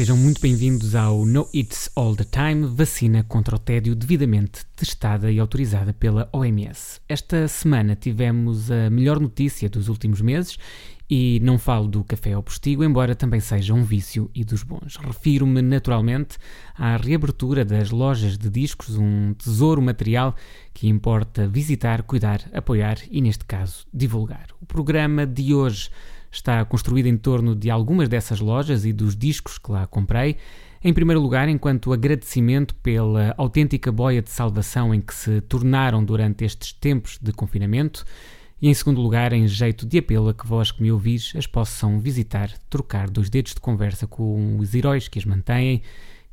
Sejam 0.00 0.16
muito 0.16 0.40
bem-vindos 0.40 0.94
ao 0.94 1.26
No 1.26 1.46
It's 1.52 1.90
All 1.94 2.16
the 2.16 2.24
Time, 2.24 2.66
vacina 2.66 3.22
contra 3.22 3.54
o 3.54 3.58
tédio 3.58 3.94
devidamente 3.94 4.64
testada 4.74 5.30
e 5.30 5.38
autorizada 5.38 5.92
pela 5.92 6.26
OMS. 6.32 6.98
Esta 7.06 7.46
semana 7.46 7.94
tivemos 7.94 8.70
a 8.70 8.88
melhor 8.88 9.20
notícia 9.20 9.68
dos 9.68 9.90
últimos 9.90 10.22
meses 10.22 10.56
e 11.10 11.38
não 11.42 11.58
falo 11.58 11.86
do 11.86 12.02
café 12.02 12.32
ao 12.32 12.42
postigo, 12.42 12.82
embora 12.82 13.14
também 13.14 13.40
seja 13.40 13.74
um 13.74 13.84
vício 13.84 14.30
e 14.34 14.42
dos 14.42 14.62
bons. 14.62 14.96
Refiro-me 14.96 15.60
naturalmente 15.60 16.38
à 16.74 16.96
reabertura 16.96 17.62
das 17.62 17.90
lojas 17.90 18.38
de 18.38 18.48
discos, 18.48 18.96
um 18.96 19.34
tesouro 19.34 19.82
material 19.82 20.34
que 20.72 20.88
importa 20.88 21.46
visitar, 21.46 22.04
cuidar, 22.04 22.40
apoiar 22.54 22.96
e, 23.10 23.20
neste 23.20 23.44
caso, 23.44 23.86
divulgar. 23.92 24.46
O 24.62 24.64
programa 24.64 25.26
de 25.26 25.52
hoje 25.52 25.90
está 26.30 26.64
construído 26.64 27.06
em 27.06 27.16
torno 27.16 27.54
de 27.54 27.70
algumas 27.70 28.08
dessas 28.08 28.40
lojas 28.40 28.84
e 28.84 28.92
dos 28.92 29.16
discos 29.16 29.58
que 29.58 29.70
lá 29.70 29.86
comprei. 29.86 30.36
Em 30.82 30.94
primeiro 30.94 31.20
lugar, 31.20 31.48
enquanto 31.48 31.92
agradecimento 31.92 32.74
pela 32.76 33.34
autêntica 33.36 33.92
boia 33.92 34.22
de 34.22 34.30
salvação 34.30 34.94
em 34.94 35.00
que 35.00 35.14
se 35.14 35.40
tornaram 35.42 36.02
durante 36.02 36.44
estes 36.44 36.72
tempos 36.72 37.18
de 37.20 37.32
confinamento. 37.32 38.04
E 38.62 38.68
em 38.68 38.74
segundo 38.74 39.00
lugar, 39.00 39.32
em 39.32 39.46
jeito 39.46 39.86
de 39.86 39.98
apelo 39.98 40.28
a 40.28 40.34
que 40.34 40.46
vós 40.46 40.70
que 40.70 40.82
me 40.82 40.92
ouvis 40.92 41.32
as 41.36 41.46
possam 41.46 41.98
visitar, 41.98 42.50
trocar 42.68 43.10
dois 43.10 43.28
dedos 43.28 43.54
de 43.54 43.60
conversa 43.60 44.06
com 44.06 44.58
os 44.58 44.74
heróis 44.74 45.08
que 45.08 45.18
as 45.18 45.24
mantêm 45.24 45.82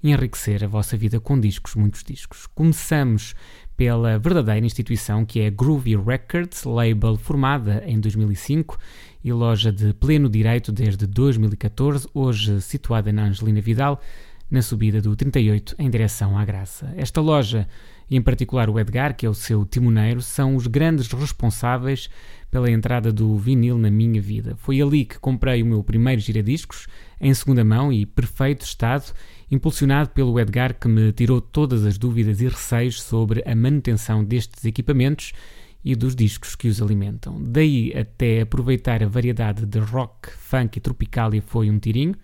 e 0.03 0.11
enriquecer 0.11 0.63
a 0.63 0.67
vossa 0.67 0.95
vida 0.95 1.19
com 1.19 1.39
discos, 1.39 1.75
muitos 1.75 2.03
discos. 2.03 2.45
Começamos 2.47 3.33
pela 3.77 4.17
verdadeira 4.17 4.65
instituição 4.65 5.23
que 5.23 5.39
é 5.39 5.51
Groovy 5.51 5.95
Records, 5.95 6.63
label 6.63 7.15
formada 7.15 7.83
em 7.85 7.99
2005 7.99 8.77
e 9.23 9.31
loja 9.31 9.71
de 9.71 9.93
pleno 9.93 10.27
direito 10.27 10.71
desde 10.71 11.05
2014, 11.05 12.09
hoje 12.11 12.59
situada 12.59 13.13
na 13.13 13.25
Angelina 13.25 13.61
Vidal, 13.61 14.01
na 14.49 14.61
subida 14.61 15.01
do 15.01 15.15
38 15.15 15.75
em 15.77 15.89
direção 15.89 16.37
à 16.37 16.45
Graça. 16.45 16.93
Esta 16.95 17.21
loja 17.21 17.67
e 18.09 18.15
em 18.15 18.21
particular 18.21 18.69
o 18.69 18.79
Edgar, 18.79 19.15
que 19.15 19.25
é 19.25 19.29
o 19.29 19.33
seu 19.33 19.65
timoneiro, 19.65 20.21
são 20.21 20.55
os 20.55 20.67
grandes 20.67 21.11
responsáveis 21.11 22.09
pela 22.49 22.71
entrada 22.71 23.11
do 23.11 23.37
vinil 23.37 23.77
na 23.77 23.91
minha 23.91 24.21
vida. 24.21 24.55
Foi 24.57 24.81
ali 24.81 25.03
que 25.03 25.19
comprei 25.19 25.61
o 25.61 25.65
meu 25.65 25.83
primeiro 25.83 26.21
giradiscos, 26.21 26.87
em 27.19 27.33
segunda 27.33 27.65
mão 27.65 27.91
e 27.91 28.05
perfeito 28.05 28.65
estado, 28.65 29.13
impulsionado 29.51 30.09
pelo 30.11 30.39
Edgar 30.39 30.73
que 30.73 30.87
me 30.87 31.11
tirou 31.11 31.41
todas 31.41 31.85
as 31.85 31.97
dúvidas 31.97 32.39
e 32.39 32.47
receios 32.47 33.01
sobre 33.01 33.43
a 33.45 33.53
manutenção 33.53 34.23
destes 34.23 34.63
equipamentos 34.63 35.33
e 35.83 35.95
dos 35.95 36.15
discos 36.15 36.55
que 36.55 36.69
os 36.69 36.81
alimentam. 36.81 37.41
Daí 37.41 37.93
até 37.97 38.41
aproveitar 38.41 39.03
a 39.03 39.07
variedade 39.07 39.65
de 39.65 39.79
rock, 39.79 40.31
funk 40.31 40.77
e 40.77 40.81
tropicalia 40.81 41.41
foi 41.41 41.69
um 41.69 41.77
tirinho, 41.77 42.15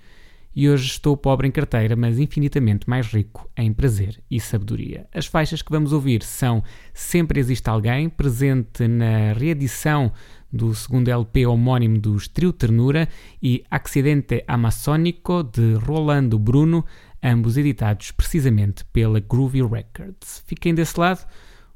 e 0.55 0.69
hoje 0.69 0.85
estou 0.87 1.17
pobre 1.17 1.47
em 1.47 1.51
carteira, 1.51 1.95
mas 1.95 2.19
infinitamente 2.19 2.89
mais 2.89 3.07
rico 3.07 3.49
em 3.57 3.73
prazer 3.73 4.21
e 4.29 4.39
sabedoria. 4.39 5.07
As 5.13 5.25
faixas 5.25 5.61
que 5.61 5.71
vamos 5.71 5.93
ouvir 5.93 6.23
são 6.23 6.63
Sempre 6.93 7.39
Existe 7.39 7.69
Alguém, 7.69 8.09
presente 8.09 8.87
na 8.87 9.33
reedição 9.33 10.11
do 10.51 10.73
segundo 10.75 11.09
LP 11.09 11.47
homónimo 11.47 11.97
dos 11.97 12.27
Trio 12.27 12.53
Ternura, 12.53 13.09
e 13.41 13.63
Accidente 13.71 14.43
Amazônico, 14.47 15.43
de 15.43 15.73
Rolando 15.73 16.37
Bruno, 16.37 16.85
ambos 17.23 17.57
editados 17.57 18.11
precisamente 18.11 18.85
pela 18.85 19.19
Groovy 19.19 19.63
Records. 19.63 20.43
Fiquem 20.45 20.75
desse 20.75 20.99
lado. 20.99 21.25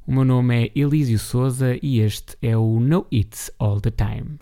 O 0.05 0.13
meu 0.13 0.23
nome 0.23 0.67
é 0.67 0.71
Elísio 0.79 1.19
Souza 1.19 1.77
e 1.81 1.99
este 1.99 2.37
é 2.41 2.55
o 2.55 2.79
No 2.79 3.07
It's 3.11 3.51
All 3.59 3.81
the 3.81 3.91
Time. 3.91 4.37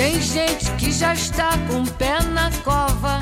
Tem 0.00 0.18
gente 0.18 0.70
que 0.78 0.90
já 0.90 1.12
está 1.12 1.50
com 1.68 1.82
o 1.82 1.90
pé 1.92 2.22
na 2.22 2.50
cova 2.64 3.20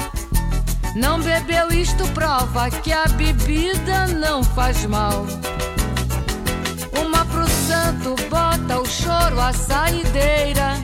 não 0.95 1.21
bebeu, 1.21 1.73
isto 1.73 2.07
prova 2.13 2.71
que 2.71 2.93
a 2.93 3.05
bebida 3.09 4.07
não 4.07 4.45
faz 4.45 4.87
mal. 4.87 5.27
Uma 7.05 7.25
pro 7.25 7.49
santo 7.49 8.15
bota 8.31 8.79
o 8.79 8.87
choro 8.87 9.41
à 9.41 9.53
saideira, 9.53 10.77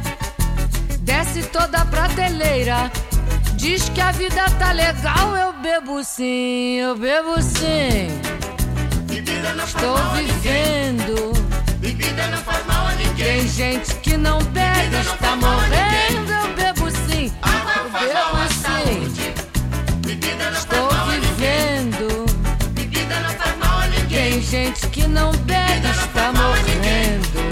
desce 1.02 1.44
toda 1.44 1.78
a 1.78 1.84
prateleira. 1.84 2.90
Diz 3.54 3.88
que 3.88 4.00
a 4.00 4.10
vida 4.10 4.50
tá 4.58 4.72
legal, 4.72 5.36
eu 5.36 5.52
bebo 5.52 6.02
sim, 6.02 6.80
eu 6.80 6.96
bebo 6.96 7.40
sim. 7.40 8.08
Estou 9.64 9.96
vivendo. 10.16 11.32
Bebida 11.78 12.26
não 12.26 12.38
faz 12.38 12.66
mal 12.66 12.88
a. 12.88 12.93
Tem 13.16 13.48
gente 13.48 13.94
que 13.96 14.16
não 14.16 14.38
bebe, 14.38 14.96
está 15.00 15.36
morrendo, 15.36 16.30
eu 16.30 16.54
bebo 16.54 16.90
sim. 16.90 17.32
Eu 17.44 17.90
bebo 17.90 18.44
sim. 18.52 19.12
Estou 20.52 20.88
vivendo. 21.06 22.24
Tem 24.08 24.42
gente 24.42 24.86
que 24.88 25.06
não 25.06 25.32
bebe, 25.32 25.88
está 25.90 26.32
morrendo. 26.32 27.44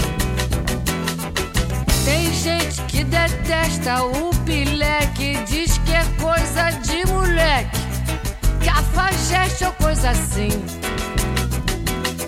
Tem 2.04 2.32
gente 2.34 2.82
que 2.82 3.04
detesta 3.04 4.02
o 4.02 4.30
pileque, 4.44 5.38
diz 5.46 5.78
que 5.78 5.92
é 5.92 6.04
coisa 6.20 6.70
de 6.82 7.06
moleque, 7.06 7.80
cafajeste 8.64 9.64
ou 9.64 9.72
coisa 9.72 10.10
assim. 10.10 10.81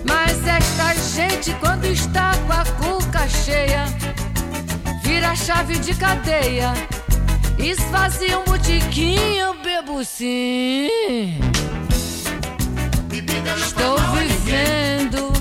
Mas 0.07 0.45
esta 0.47 0.93
gente, 1.15 1.53
quando 1.59 1.85
está 1.85 2.31
com 2.47 2.53
a 2.53 2.65
cuca 2.65 3.27
cheia, 3.27 3.85
vira 5.03 5.35
chave 5.35 5.77
de 5.79 5.93
cadeia 5.95 6.73
Esvazia 7.57 8.37
um 8.37 8.43
botiquim, 8.43 9.37
eu 9.37 9.55
bebo 9.63 10.03
sim. 10.03 10.89
Estou 13.57 13.97
vivendo. 14.13 15.33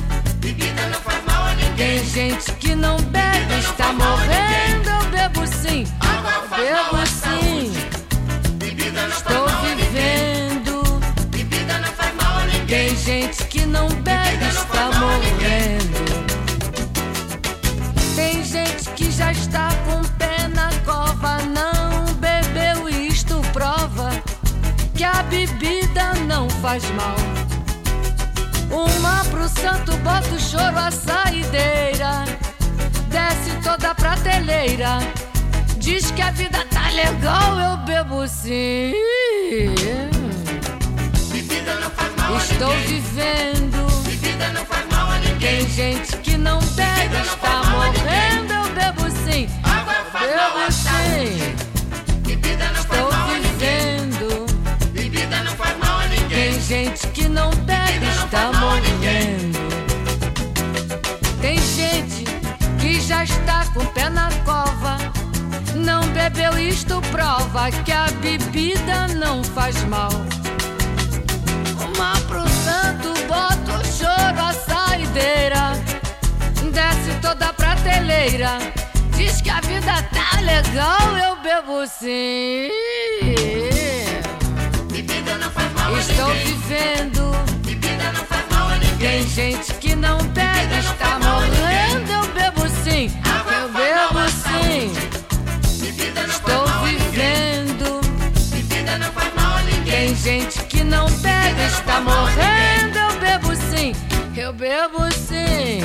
Tem 1.77 2.05
gente 2.05 2.53
que 2.53 2.75
não 2.75 2.97
bebe, 2.97 3.59
está 3.59 3.93
morrendo. 3.93 4.89
Eu 4.89 5.11
bebo 5.11 5.47
sim. 5.47 5.85
Eu 6.57 6.93
bebo 6.93 7.07
sim. 7.07 7.24
Não 13.75 13.89
bebe, 13.89 14.47
está 14.49 14.85
morrendo. 15.01 15.99
Tem 18.17 18.43
gente 18.45 18.89
que 18.97 19.11
já 19.11 19.33
está 19.33 19.69
com 19.87 20.03
pé 20.17 20.49
na 20.49 20.71
cova, 20.87 21.39
não 21.43 21.85
que 24.95 25.03
a 25.03 25.23
bebida 25.25 26.15
não 26.27 26.49
faz 26.49 26.83
mal. 26.93 27.17
Uma 28.71 29.25
pro 29.25 29.49
santo 29.49 29.97
bota 29.99 30.35
o 30.35 30.41
choro 30.41 30.79
à 30.79 30.91
saideira, 30.91 32.25
desce 33.09 33.51
toda 33.63 33.91
a 33.91 33.95
prateleira. 33.95 34.99
Diz 35.79 36.11
que 36.13 36.23
a 36.23 36.31
vida 36.31 36.65
tá 36.71 36.89
legal, 36.91 37.59
eu 37.59 37.77
bebo 37.79 38.27
sim. 38.27 38.95
Estou 42.37 42.73
vivendo. 42.87 43.87
Tem 45.41 45.69
gente 45.69 46.17
que 46.19 46.37
não 46.37 46.59
bebe, 46.59 47.17
está 47.23 47.63
morrendo, 47.65 48.53
eu 48.53 48.65
bebo 48.75 49.11
sim. 49.11 49.49
Bebo 50.21 50.73
sim. 50.73 51.55
Estou 52.75 53.15
gente 56.67 57.07
que 57.09 57.29
não 57.29 57.51
bebe 57.51 58.07
está 58.07 58.51
morrendo. 58.53 59.59
Tem 61.41 61.59
gente 61.59 62.25
que 62.81 63.01
já 63.01 63.23
está 63.23 63.67
com 63.75 63.81
o 63.81 63.87
pé 63.93 64.09
na 64.09 64.31
cova. 64.45 64.97
Não 65.75 66.01
bebeu, 66.09 66.59
isto 66.59 67.03
prova 67.13 67.71
que 67.85 67.93
a 67.93 68.07
bebida 68.23 69.09
não 69.09 69.45
faz 69.45 69.77
mal. 69.85 70.11
Uma 72.05 72.21
pro 72.29 72.47
santo, 72.47 73.15
bota 73.27 73.79
o 73.79 73.85
choro 73.87 74.39
à 74.39 74.53
saideira. 74.53 75.73
Desce 76.71 77.19
toda 77.23 77.47
a 77.47 77.53
prateleira. 77.55 78.59
Diz 79.17 79.41
que 79.41 79.49
a 79.49 79.59
vida 79.63 80.03
tá 80.13 80.39
legal, 80.43 81.17
eu 81.17 81.37
bebo 81.37 81.87
sim. 81.87 82.69
Estou 85.99 86.35
vivendo. 86.45 87.33
Bebida 87.65 88.13
não 88.13 88.25
faz 88.27 88.45
mal 88.51 88.69
a 88.69 88.77
ninguém. 88.77 88.99
Tem 88.99 89.27
gente 89.27 89.73
que 89.75 89.97
não 89.97 90.19
bebe, 90.19 90.79
está 90.81 91.19
morrendo. 91.21 92.13
Eu 92.13 92.27
bebo 92.35 92.69
sim, 92.85 93.11
eu 93.51 93.69
bebo 93.71 94.29
sim. 94.29 94.93
Estou 96.29 96.67
vivendo. 96.85 97.99
Bebida 98.51 98.99
não 98.99 99.11
faz 99.11 99.35
mal 99.35 99.57
a 99.57 99.63
ninguém. 99.63 100.15
Tem 100.15 100.15
gente 100.17 100.63
que 100.65 100.74
não 100.95 101.11
bebe, 101.19 101.63
está 101.67 102.01
morrendo. 102.01 102.99
Eu 102.99 103.21
bebo 103.21 103.57
sim, 103.57 103.93
eu 104.37 104.53
bebo 104.53 105.13
sim. 105.13 105.81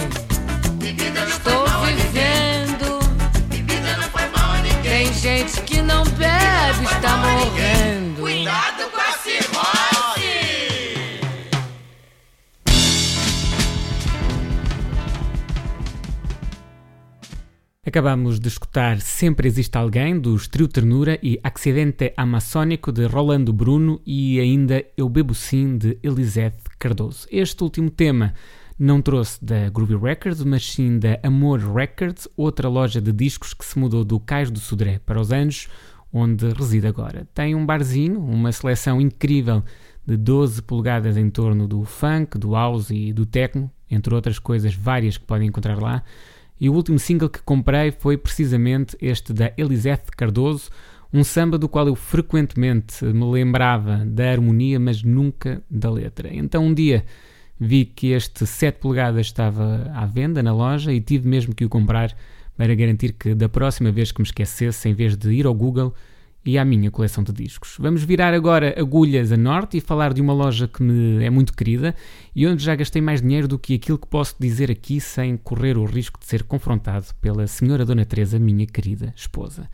Estou 1.27 1.67
vivendo. 1.85 2.99
Tem 4.83 5.11
gente 5.13 5.61
que 5.61 5.81
não 5.81 6.03
bebe, 6.03 6.83
está 6.83 7.17
morrendo. 7.17 7.78
Acabamos 17.89 18.39
de 18.39 18.47
escutar 18.47 19.01
Sempre 19.01 19.47
Existe 19.47 19.75
Alguém, 19.75 20.19
dos 20.19 20.47
Trio 20.47 20.67
Ternura, 20.67 21.17
e 21.23 21.39
Accidente 21.43 22.13
Amazônico, 22.15 22.91
de 22.91 23.07
Rolando 23.07 23.51
Bruno, 23.51 23.99
e 24.05 24.39
ainda 24.39 24.85
Eu 24.95 25.09
Bebo 25.09 25.33
Sim, 25.33 25.75
de 25.75 25.97
Elisete 26.03 26.57
Cardoso. 26.77 27.25
Este 27.31 27.63
último 27.63 27.89
tema 27.89 28.35
não 28.77 29.01
trouxe 29.01 29.43
da 29.43 29.69
Groovy 29.71 29.97
Records, 29.97 30.43
mas 30.43 30.63
sim 30.67 30.99
da 30.99 31.19
Amor 31.23 31.61
Records, 31.61 32.27
outra 32.37 32.69
loja 32.69 33.01
de 33.01 33.11
discos 33.11 33.55
que 33.55 33.65
se 33.65 33.79
mudou 33.79 34.05
do 34.05 34.19
Cais 34.19 34.51
do 34.51 34.59
Sodré 34.59 34.99
para 35.03 35.19
os 35.19 35.31
Anjos, 35.31 35.67
onde 36.13 36.47
reside 36.49 36.85
agora. 36.85 37.27
Tem 37.33 37.55
um 37.55 37.65
barzinho, 37.65 38.19
uma 38.19 38.51
seleção 38.51 39.01
incrível 39.01 39.63
de 40.05 40.15
12 40.15 40.61
polegadas 40.61 41.17
em 41.17 41.27
torno 41.31 41.67
do 41.67 41.83
funk, 41.83 42.37
do 42.37 42.53
house 42.53 42.91
e 42.91 43.11
do 43.11 43.25
techno, 43.25 43.71
entre 43.89 44.13
outras 44.13 44.37
coisas 44.37 44.75
várias 44.75 45.17
que 45.17 45.25
podem 45.25 45.47
encontrar 45.47 45.81
lá. 45.81 46.03
E 46.59 46.69
o 46.69 46.73
último 46.73 46.99
single 46.99 47.29
que 47.29 47.41
comprei 47.41 47.91
foi 47.91 48.17
precisamente 48.17 48.97
este 49.01 49.31
da 49.31 49.51
Elisete 49.57 50.11
Cardoso, 50.15 50.69
um 51.11 51.23
samba 51.23 51.57
do 51.57 51.69
qual 51.69 51.87
eu 51.87 51.95
frequentemente 51.95 53.03
me 53.05 53.25
lembrava 53.31 54.03
da 54.05 54.29
harmonia, 54.29 54.79
mas 54.79 55.01
nunca 55.01 55.61
da 55.69 55.89
letra. 55.89 56.29
Então 56.31 56.65
um 56.65 56.73
dia 56.73 57.05
vi 57.59 57.85
que 57.85 58.07
este 58.07 58.45
7 58.45 58.79
polegadas 58.79 59.25
estava 59.25 59.91
à 59.93 60.05
venda 60.05 60.41
na 60.41 60.53
loja 60.53 60.93
e 60.93 61.01
tive 61.01 61.27
mesmo 61.27 61.53
que 61.53 61.65
o 61.65 61.69
comprar 61.69 62.15
para 62.55 62.75
garantir 62.75 63.13
que 63.13 63.33
da 63.33 63.49
próxima 63.49 63.91
vez 63.91 64.11
que 64.11 64.21
me 64.21 64.25
esquecesse, 64.25 64.87
em 64.89 64.93
vez 64.93 65.15
de 65.15 65.31
ir 65.31 65.45
ao 65.45 65.53
Google, 65.53 65.93
e 66.45 66.57
à 66.57 66.65
minha 66.65 66.89
coleção 66.89 67.23
de 67.23 67.31
discos. 67.31 67.75
Vamos 67.79 68.03
virar 68.03 68.33
agora 68.33 68.73
agulhas 68.79 69.31
a 69.31 69.37
norte 69.37 69.77
e 69.77 69.81
falar 69.81 70.13
de 70.13 70.21
uma 70.21 70.33
loja 70.33 70.67
que 70.67 70.81
me 70.81 71.23
é 71.23 71.29
muito 71.29 71.53
querida 71.53 71.93
e 72.35 72.47
onde 72.47 72.63
já 72.63 72.75
gastei 72.75 73.01
mais 73.01 73.21
dinheiro 73.21 73.47
do 73.47 73.59
que 73.59 73.75
aquilo 73.75 73.97
que 73.97 74.07
posso 74.07 74.35
dizer 74.39 74.71
aqui 74.71 74.99
sem 75.01 75.37
correr 75.37 75.77
o 75.77 75.85
risco 75.85 76.19
de 76.19 76.25
ser 76.25 76.43
confrontado 76.43 77.07
pela 77.21 77.45
senhora 77.47 77.85
Dona 77.85 78.05
Teresa, 78.05 78.39
minha 78.39 78.65
querida 78.65 79.13
esposa. 79.15 79.69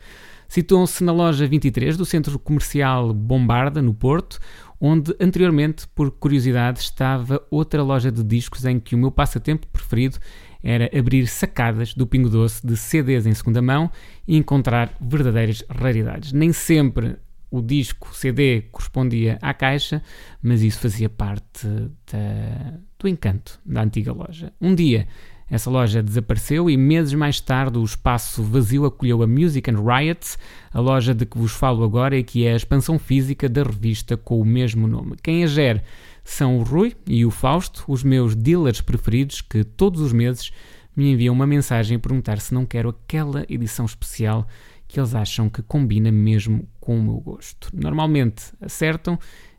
Situam-se 0.48 1.02
na 1.02 1.12
loja 1.12 1.46
23 1.46 1.96
do 1.96 2.04
centro 2.04 2.38
comercial 2.38 3.12
Bombarda, 3.12 3.82
no 3.82 3.92
Porto, 3.92 4.38
onde 4.80 5.14
anteriormente, 5.20 5.88
por 5.88 6.10
curiosidade, 6.10 6.80
estava 6.80 7.42
outra 7.50 7.82
loja 7.82 8.12
de 8.12 8.22
discos 8.22 8.64
em 8.64 8.78
que 8.78 8.94
o 8.94 8.98
meu 8.98 9.10
passatempo 9.10 9.66
preferido 9.68 10.18
era 10.66 10.90
abrir 10.98 11.28
sacadas 11.28 11.94
do 11.94 12.08
Pingo 12.08 12.28
Doce 12.28 12.66
de 12.66 12.76
CDs 12.76 13.24
em 13.24 13.32
segunda 13.32 13.62
mão 13.62 13.88
e 14.26 14.36
encontrar 14.36 14.92
verdadeiras 15.00 15.62
raridades. 15.70 16.32
Nem 16.32 16.52
sempre 16.52 17.16
O 17.48 17.62
disco 17.62 18.12
CD 18.12 18.62
correspondia 18.72 19.38
à 19.40 19.54
caixa, 19.54 20.02
mas 20.42 20.62
isso 20.62 20.80
fazia 20.80 21.08
parte 21.08 21.68
da, 22.10 22.78
do 22.98 23.06
encanto 23.06 23.60
da 23.64 23.82
antiga 23.82 24.12
loja. 24.12 24.52
Um 24.60 24.74
dia, 24.74 25.06
essa 25.48 25.70
loja 25.70 26.02
desapareceu 26.02 26.68
e 26.68 26.76
meses 26.76 27.14
mais 27.14 27.40
tarde 27.40 27.78
o 27.78 27.84
espaço 27.84 28.42
vazio 28.42 28.84
acolheu 28.84 29.22
a 29.22 29.28
Music 29.28 29.70
and 29.70 29.80
Riots, 29.80 30.36
a 30.74 30.80
loja 30.80 31.14
de 31.14 31.24
que 31.24 31.38
vos 31.38 31.52
falo 31.52 31.84
agora 31.84 32.16
e 32.16 32.24
que 32.24 32.44
é 32.44 32.52
a 32.52 32.56
expansão 32.56 32.98
física 32.98 33.48
da 33.48 33.62
revista 33.62 34.16
com 34.16 34.40
o 34.40 34.44
mesmo 34.44 34.88
nome. 34.88 35.14
Quem 35.22 35.44
a 35.44 35.46
gera 35.46 35.84
são 36.26 36.58
o 36.58 36.62
Rui 36.64 36.94
e 37.06 37.24
o 37.24 37.30
Fausto, 37.30 37.84
os 37.86 38.02
meus 38.02 38.34
dealers 38.34 38.80
preferidos 38.80 39.40
que 39.40 39.62
todos 39.62 40.00
os 40.00 40.12
meses 40.12 40.50
me 40.94 41.12
enviam 41.12 41.32
uma 41.32 41.46
mensagem 41.46 41.96
a 41.96 42.00
perguntar 42.00 42.40
se 42.40 42.52
não 42.52 42.66
quero 42.66 42.88
aquela 42.88 43.46
edição 43.48 43.84
especial 43.86 44.46
que 44.88 44.98
eles 44.98 45.14
acham 45.14 45.48
que 45.48 45.62
combina 45.62 46.10
mesmo 46.10 46.68
com 46.80 46.98
o 46.98 47.02
meu 47.02 47.20
gosto. 47.20 47.70
Normalmente 47.72 48.52
acertam 48.60 49.18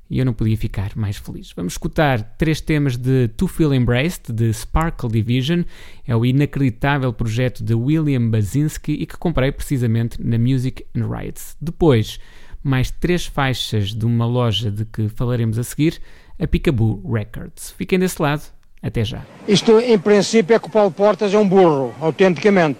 e 0.10 0.20
eu 0.20 0.26
não 0.26 0.34
podia 0.34 0.58
ficar 0.58 0.92
mais 0.96 1.18
feliz. 1.18 1.54
Vamos 1.56 1.74
escutar 1.74 2.22
três 2.38 2.60
temas 2.60 2.98
de 2.98 3.30
To 3.30 3.48
Feel 3.48 3.74
Embraced, 3.74 4.34
de 4.34 4.54
Sparkle 4.54 5.10
Division. 5.10 5.64
É 6.06 6.16
o 6.16 6.26
inacreditável 6.26 7.14
projeto 7.14 7.64
de 7.64 7.74
William 7.74 8.30
Basinski 8.30 8.92
e 8.92 9.06
que 9.06 9.18
comprei 9.18 9.52
precisamente 9.52 10.22
na 10.22 10.38
Music 10.38 10.86
and 10.96 11.08
Riots. 11.08 11.56
Depois, 11.62 12.20
mais 12.64 12.92
três 12.92 13.26
faixas 13.26 13.94
de 13.94 14.06
uma 14.06 14.26
loja 14.26 14.70
de 14.70 14.86
que 14.86 15.08
falaremos 15.10 15.58
a 15.58 15.64
seguir, 15.64 16.02
a 16.40 16.48
Picaboo 16.48 17.02
Records. 17.12 17.72
Fiquem 17.78 18.00
desse 18.00 18.22
lado, 18.22 18.44
até 18.82 19.04
já. 19.04 19.22
Isto, 19.48 19.80
em 19.80 19.98
princípio, 19.98 20.56
é 20.56 20.60
que 20.60 20.68
o 20.68 20.72
Paulo 20.72 20.92
Portas 20.92 21.34
é 21.34 21.38
um 21.38 21.48
burro, 21.48 21.94
autenticamente. 22.00 22.80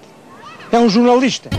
É 0.72 0.78
um 0.78 0.90
jornalista. 0.90 1.50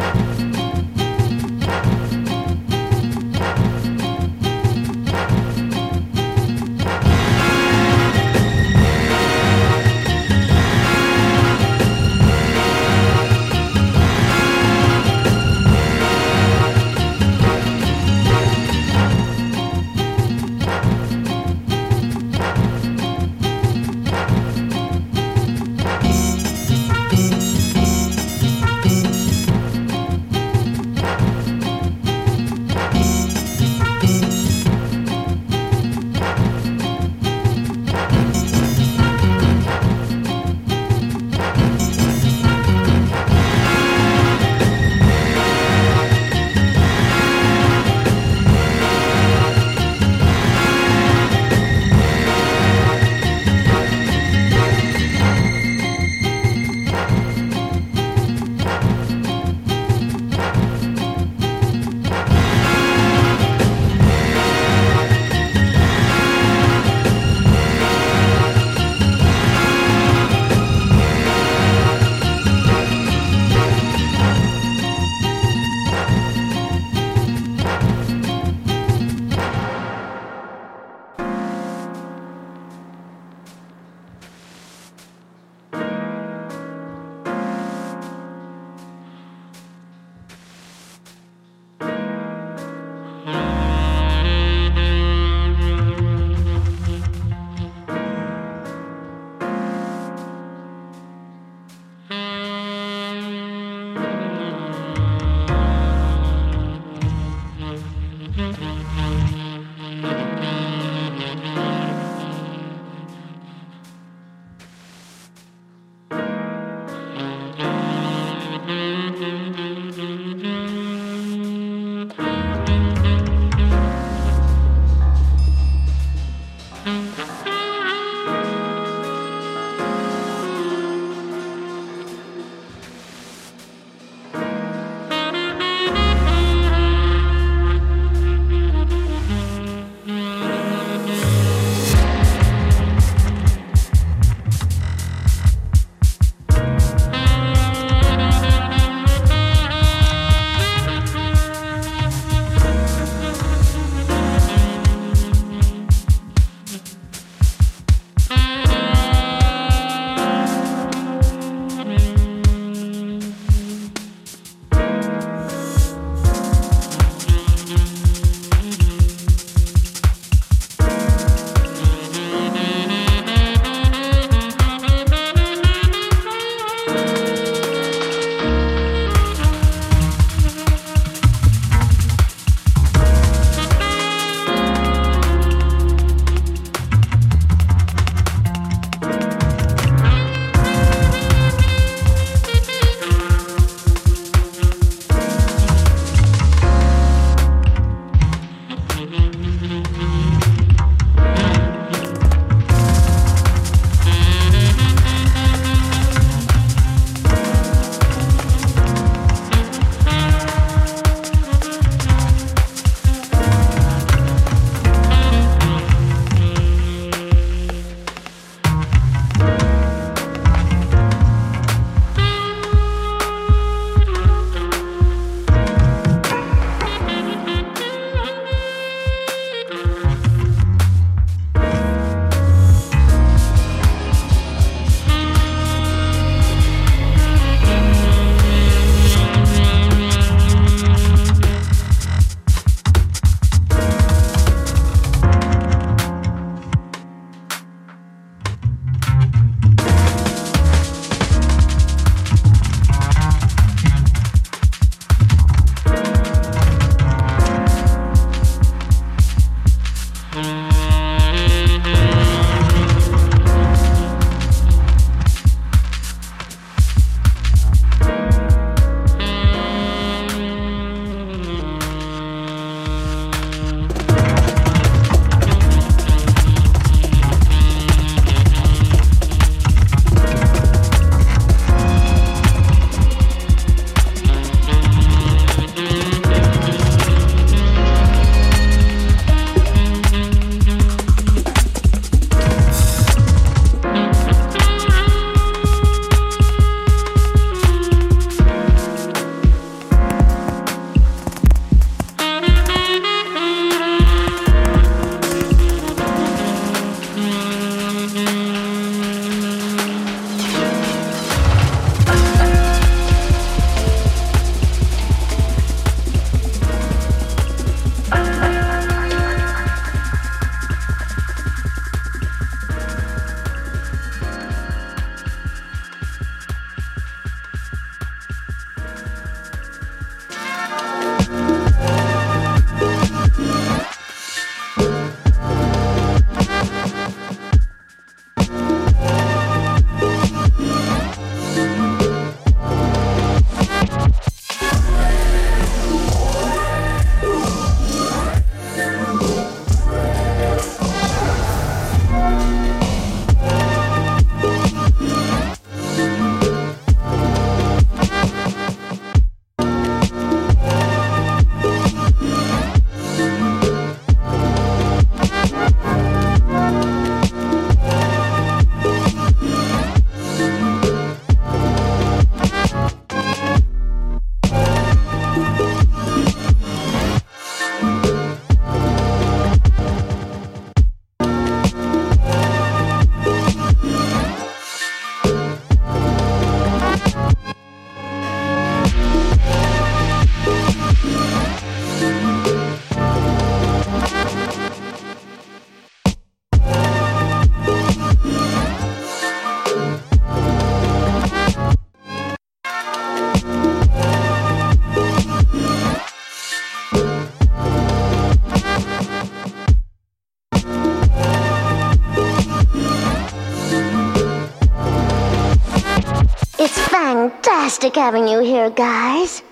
Fantastic 417.69 417.97
having 417.97 418.27
you 418.27 418.41
here, 418.41 418.71
guys. 418.71 419.43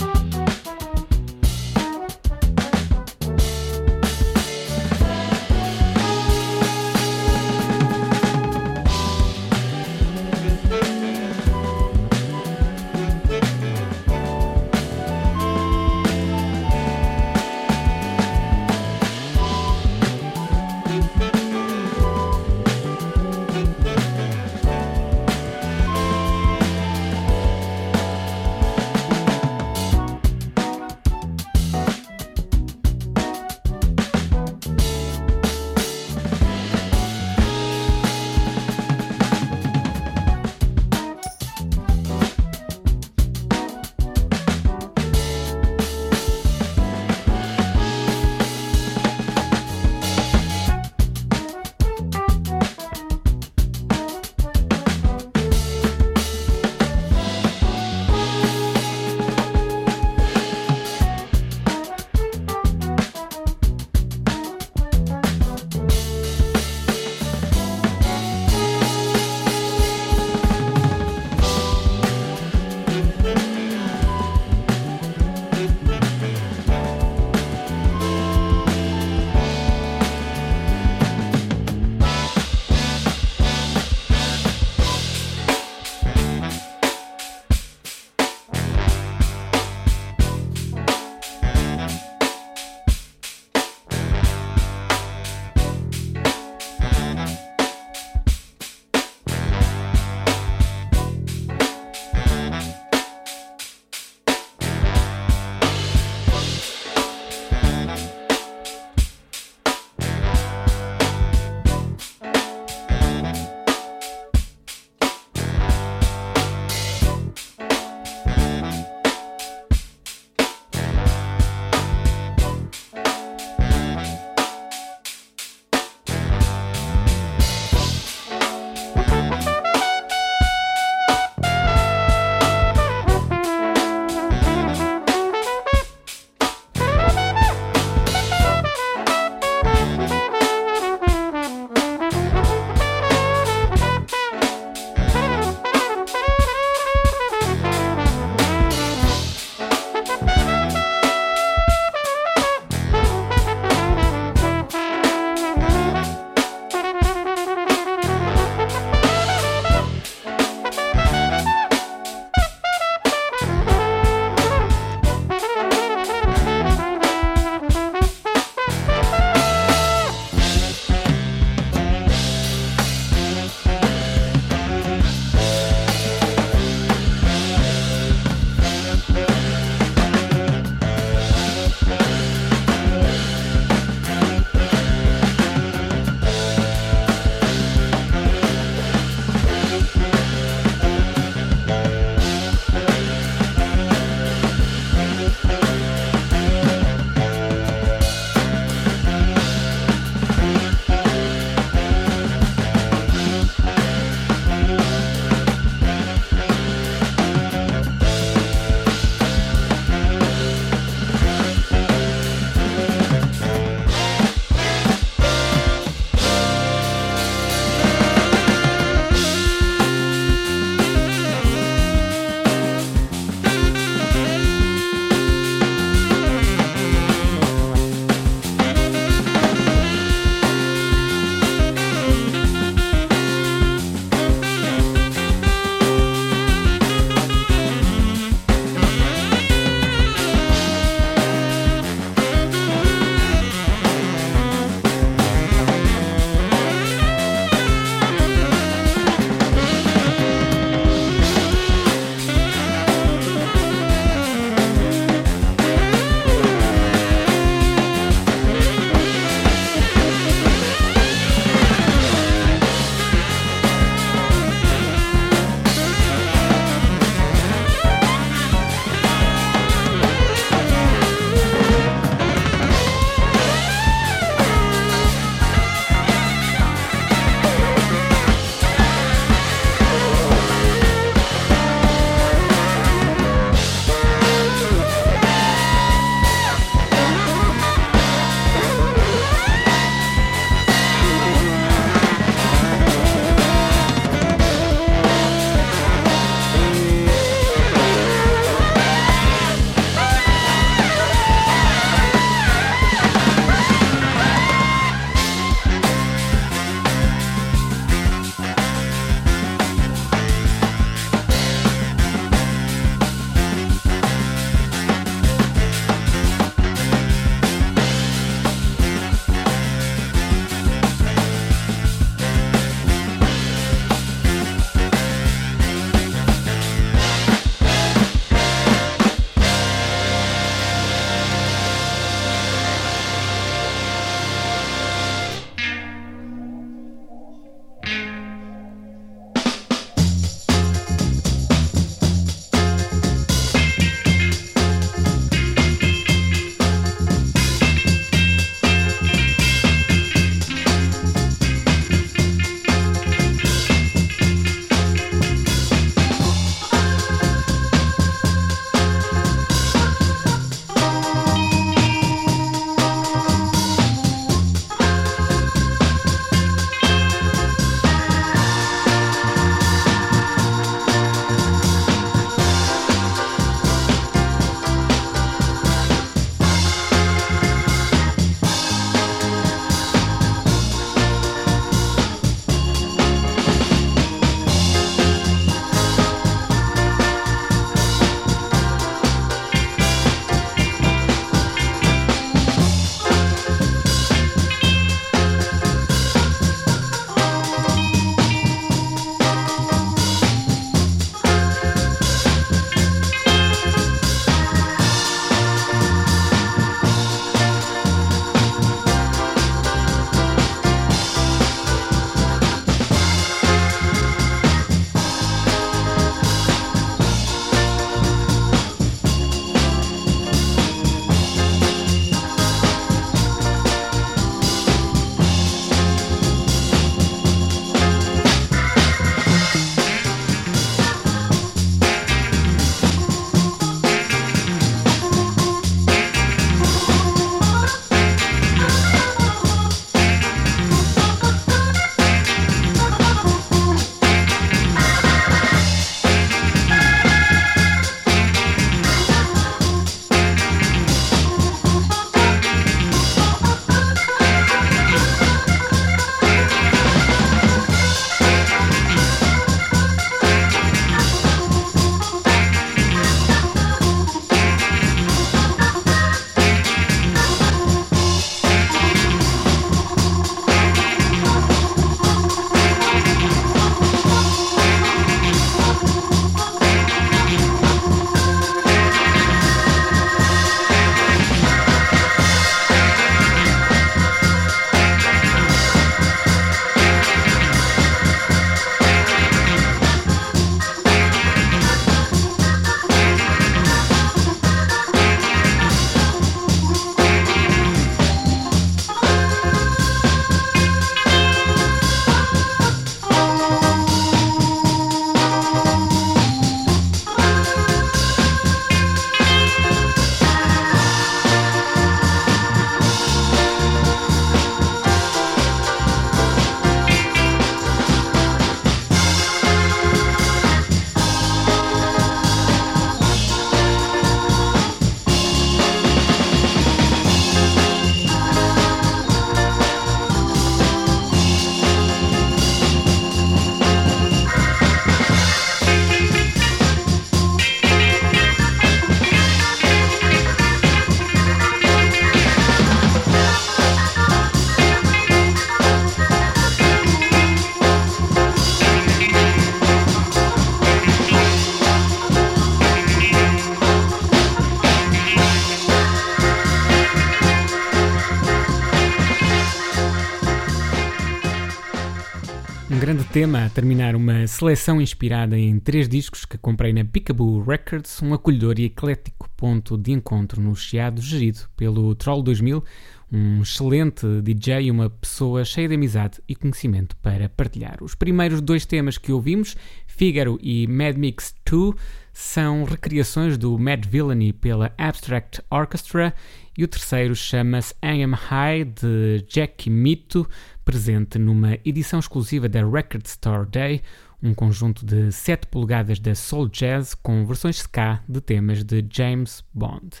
Tema 563.12 563.46
a 563.46 563.48
terminar 563.48 563.96
uma 563.96 564.26
seleção 564.26 564.78
inspirada 564.78 565.38
em 565.38 565.58
três 565.58 565.88
discos 565.88 566.26
que 566.26 566.36
comprei 566.36 566.70
na 566.70 566.84
Peekaboo 566.84 567.42
Records, 567.42 568.02
um 568.02 568.12
acolhedor 568.12 568.56
e 568.58 568.64
eclético 568.64 569.30
ponto 569.34 569.78
de 569.78 569.90
encontro 569.90 570.38
no 570.42 570.54
Chiado, 570.54 571.00
gerido 571.00 571.40
pelo 571.56 571.94
Troll 571.94 572.22
2000, 572.22 572.62
um 573.10 573.40
excelente 573.40 574.06
DJ 574.22 574.64
e 574.64 574.70
uma 574.70 574.90
pessoa 574.90 575.46
cheia 575.46 575.66
de 575.66 575.76
amizade 575.76 576.20
e 576.28 576.34
conhecimento 576.34 576.94
para 576.96 577.26
partilhar. 577.30 577.78
Os 577.80 577.94
primeiros 577.94 578.42
dois 578.42 578.66
temas 578.66 578.98
que 578.98 579.12
ouvimos, 579.12 579.56
Figaro 579.86 580.38
e 580.42 580.66
Mad 580.66 580.98
Mix 580.98 581.34
2, 581.50 581.74
são 582.12 582.64
recriações 582.64 583.38
do 583.38 583.58
Mad 583.58 583.86
Villainy 583.86 584.32
pela 584.32 584.74
Abstract 584.76 585.40
Orchestra 585.50 586.12
e 586.56 586.62
o 586.62 586.68
terceiro 586.68 587.16
chama-se 587.16 587.74
I 587.82 588.02
Am 588.02 588.14
High 588.14 588.64
de 588.64 589.24
Jackie 589.28 589.70
Mito, 589.70 590.28
presente 590.64 591.18
numa 591.18 591.58
edição 591.64 591.98
exclusiva 591.98 592.48
da 592.48 592.66
Record 592.66 593.04
Store 593.06 593.46
Day, 593.46 593.82
um 594.22 594.32
conjunto 594.32 594.86
de 594.86 595.12
7 595.12 595.46
polegadas 595.48 595.98
da 595.98 596.14
Soul 596.14 596.48
Jazz 596.48 596.94
com 596.94 597.26
versões 597.26 597.56
ska 597.56 598.00
de 598.08 598.20
temas 598.20 598.64
de 598.64 598.84
James 598.90 599.44
Bond. 599.52 600.00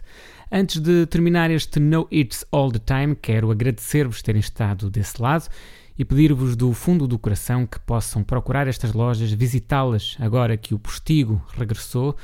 Antes 0.50 0.80
de 0.80 1.04
terminar 1.06 1.50
este 1.50 1.78
No 1.78 2.08
It's 2.10 2.44
All 2.50 2.72
the 2.72 2.78
Time, 2.78 3.14
quero 3.14 3.50
agradecer-vos 3.50 4.22
terem 4.22 4.40
estado 4.40 4.88
desse 4.88 5.20
lado 5.20 5.48
e 5.98 6.04
pedir-vos 6.04 6.56
do 6.56 6.72
fundo 6.72 7.06
do 7.06 7.18
coração 7.18 7.66
que 7.66 7.78
possam 7.80 8.24
procurar 8.24 8.66
estas 8.66 8.92
lojas, 8.94 9.30
visitá-las 9.32 10.16
agora 10.18 10.56
que 10.56 10.74
o 10.74 10.78
postigo 10.78 11.44
regressou 11.56 12.16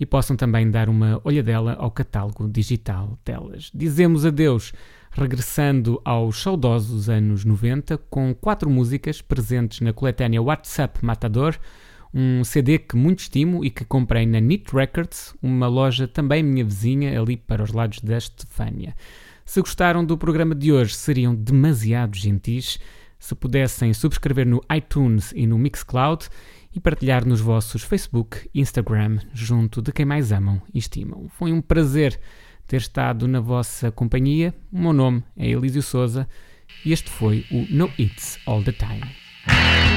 e 0.00 0.06
possam 0.06 0.34
também 0.34 0.70
dar 0.70 0.88
uma 0.88 1.20
olhadela 1.22 1.74
ao 1.74 1.90
catálogo 1.90 2.48
digital 2.48 3.18
delas. 3.24 3.70
Dizemos 3.72 4.24
adeus 4.24 4.72
regressando 5.12 6.00
aos 6.04 6.42
saudosos 6.42 7.08
anos 7.08 7.44
90 7.44 7.98
com 8.10 8.34
quatro 8.34 8.68
músicas 8.68 9.20
presentes 9.20 9.80
na 9.80 9.92
coletânea 9.92 10.42
WhatsApp 10.42 11.04
Matador, 11.04 11.58
um 12.12 12.42
CD 12.44 12.78
que 12.78 12.96
muito 12.96 13.20
estimo 13.20 13.64
e 13.64 13.70
que 13.70 13.84
comprei 13.84 14.26
na 14.26 14.40
Neat 14.40 14.74
Records, 14.74 15.34
uma 15.42 15.66
loja 15.66 16.08
também 16.08 16.42
minha 16.42 16.64
vizinha 16.64 17.20
ali 17.20 17.36
para 17.36 17.62
os 17.62 17.72
lados 17.72 18.00
da 18.00 18.18
Estefânia. 18.18 18.94
Se 19.44 19.60
gostaram 19.60 20.04
do 20.04 20.16
programa 20.16 20.54
de 20.54 20.72
hoje, 20.72 20.94
seriam 20.94 21.34
demasiado 21.34 22.16
gentis 22.16 22.78
se 23.22 23.36
pudessem 23.36 23.94
subscrever 23.94 24.44
no 24.44 24.60
iTunes 24.76 25.32
e 25.36 25.46
no 25.46 25.56
Mixcloud 25.56 26.28
e 26.74 26.80
partilhar 26.80 27.24
nos 27.24 27.40
vossos 27.40 27.82
Facebook 27.82 28.50
e 28.52 28.60
Instagram 28.60 29.20
junto 29.32 29.80
de 29.80 29.92
quem 29.92 30.04
mais 30.04 30.32
amam 30.32 30.60
e 30.74 30.78
estimam. 30.78 31.28
Foi 31.28 31.52
um 31.52 31.60
prazer 31.60 32.18
ter 32.72 32.78
estado 32.78 33.28
na 33.28 33.38
vossa 33.38 33.92
companhia. 33.92 34.54
O 34.72 34.78
meu 34.78 34.94
nome 34.94 35.22
é 35.36 35.46
Elísio 35.46 35.82
Souza 35.82 36.26
e 36.86 36.90
este 36.90 37.10
foi 37.10 37.44
o 37.50 37.66
No 37.68 37.92
It's 37.98 38.38
All 38.46 38.64
the 38.64 38.72
Time. 38.72 39.91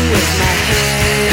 with 0.00 0.38
my 0.38 0.54
hands. 0.68 1.31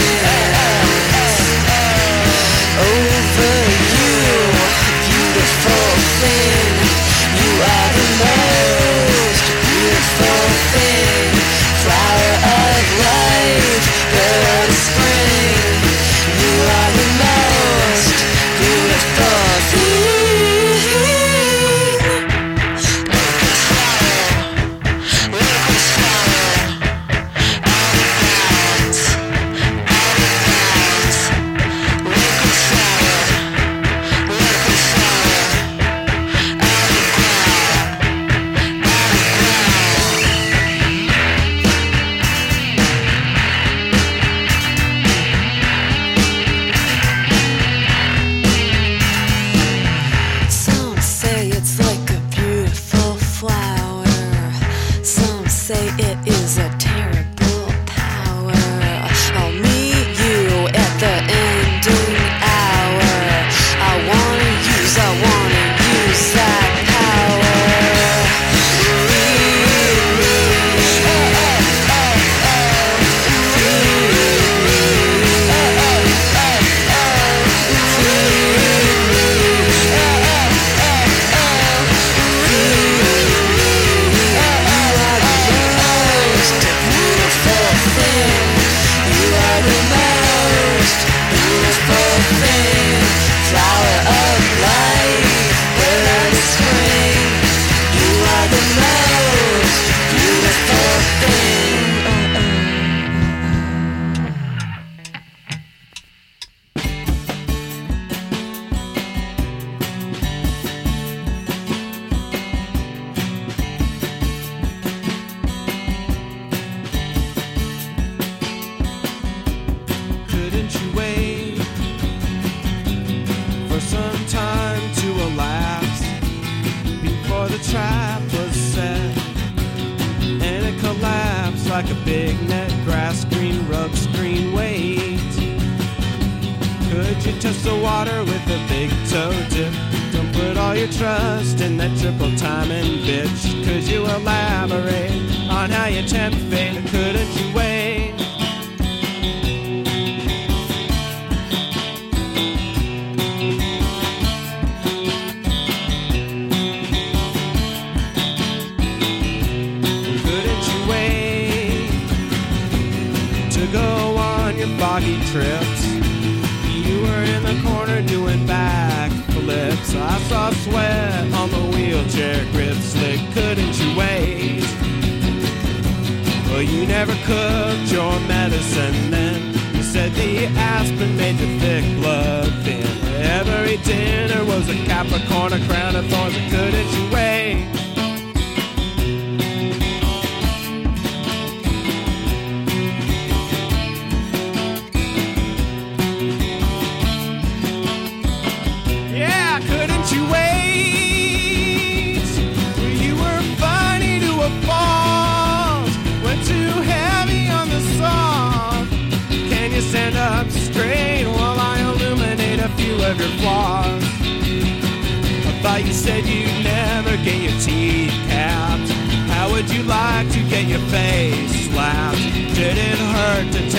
on 185.52 185.62
a 185.62 185.66
crown 185.66 185.96
of 185.96 186.06
thorns. 186.06 186.19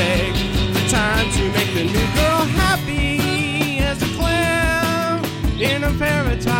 take 0.00 0.34
the 0.72 0.88
time 0.88 1.30
to 1.36 1.42
make 1.56 1.72
the 1.74 1.84
new 1.84 2.08
girl 2.18 2.42
happy 2.62 3.78
as 3.80 4.02
a 4.02 4.10
clam 4.16 5.22
in 5.60 5.84
a 5.84 5.92
paradise. 5.98 6.59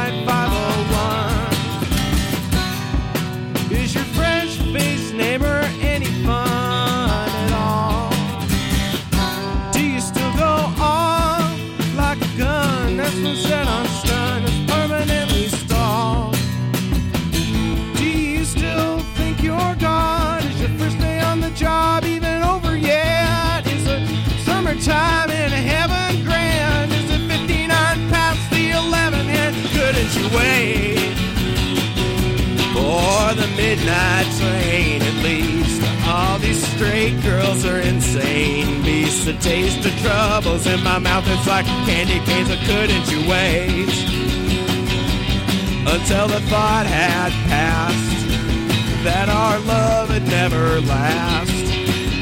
Straight 37.00 37.22
girls 37.22 37.64
are 37.64 37.80
insane. 37.80 38.82
Beast, 38.82 39.24
the 39.24 39.32
taste 39.32 39.86
of 39.86 39.98
troubles 40.02 40.66
in 40.66 40.84
my 40.84 40.98
mouth. 40.98 41.24
It's 41.28 41.46
like 41.46 41.64
candy 41.88 42.20
canes. 42.26 42.50
I 42.50 42.56
couldn't 42.68 43.10
you 43.10 43.20
wait 43.24 43.88
until 45.96 46.28
the 46.28 46.40
thought 46.52 46.84
had 46.84 47.32
passed 47.48 48.28
that 49.02 49.30
our 49.30 49.58
love 49.60 50.10
would 50.10 50.28
never 50.28 50.78
last. 50.82 51.50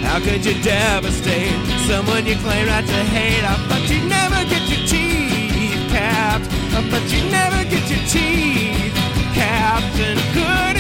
How 0.06 0.20
could 0.20 0.46
you 0.46 0.54
devastate 0.62 1.58
someone 1.88 2.24
you 2.24 2.36
claim 2.36 2.66
not 2.66 2.86
to 2.86 3.02
hate? 3.10 3.42
I 3.42 3.56
thought 3.66 3.90
you 3.90 3.98
never 4.06 4.44
get 4.46 4.62
your 4.70 4.86
teeth 4.86 5.90
capped. 5.90 6.46
I 6.78 6.86
thought 6.86 7.08
you 7.10 7.28
never 7.32 7.64
get 7.64 7.82
your 7.90 8.04
teeth 8.06 8.94
capped 9.34 9.98
and 9.98 10.20
good. 10.34 10.77